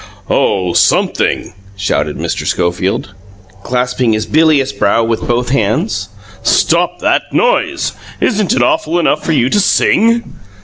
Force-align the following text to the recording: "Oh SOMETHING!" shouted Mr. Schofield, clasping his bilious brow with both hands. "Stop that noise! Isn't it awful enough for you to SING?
"Oh 0.31 0.73
SOMETHING!" 0.73 1.53
shouted 1.77 2.17
Mr. 2.17 2.47
Schofield, 2.47 3.13
clasping 3.61 4.13
his 4.13 4.25
bilious 4.25 4.71
brow 4.73 5.03
with 5.03 5.27
both 5.27 5.49
hands. 5.49 6.09
"Stop 6.41 7.01
that 7.01 7.31
noise! 7.31 7.91
Isn't 8.19 8.51
it 8.51 8.63
awful 8.63 8.97
enough 8.97 9.23
for 9.23 9.33
you 9.33 9.47
to 9.51 9.59
SING? 9.59 10.23